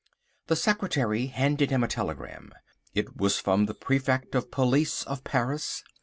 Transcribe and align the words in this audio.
The 0.47 0.55
secretary 0.55 1.27
handed 1.27 1.69
him 1.69 1.83
a 1.83 1.87
telegram. 1.87 2.53
It 2.95 3.17
was 3.17 3.37
from 3.37 3.67
the 3.67 3.75
Prefect 3.75 4.33
of 4.33 4.49
Police 4.49 5.03
of 5.03 5.23
Paris. 5.23 5.83